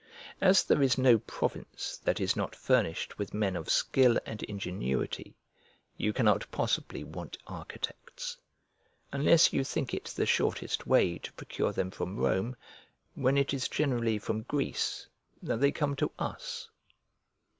As 0.41 0.63
there 0.63 0.81
is 0.81 0.97
no 0.97 1.19
province 1.19 1.99
that 2.03 2.19
is 2.19 2.35
not 2.35 2.55
furnished 2.55 3.19
with 3.19 3.35
men 3.35 3.55
of 3.55 3.69
skill 3.69 4.17
and 4.25 4.41
ingenuity, 4.41 5.35
you 5.95 6.11
cannot 6.11 6.49
possibly 6.49 7.03
want 7.03 7.37
architects; 7.45 8.35
unless 9.11 9.53
you 9.53 9.63
think 9.63 9.93
it 9.93 10.05
the 10.05 10.25
shortest 10.25 10.87
way 10.87 11.19
to 11.19 11.31
procure 11.33 11.71
them 11.71 11.91
from 11.91 12.17
Rome, 12.17 12.55
when 13.13 13.37
it 13.37 13.53
is 13.53 13.69
generally 13.69 14.17
from 14.17 14.41
Greece 14.41 15.05
that 15.43 15.61
they 15.61 15.71
come 15.71 15.95
to 15.97 16.09
us. 16.17 16.67